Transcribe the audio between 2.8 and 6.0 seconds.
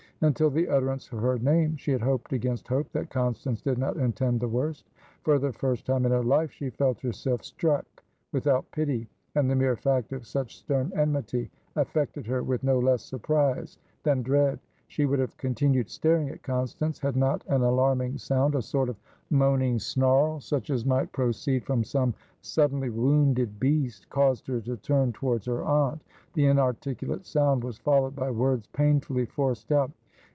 that Constance did not intend the worst. For the first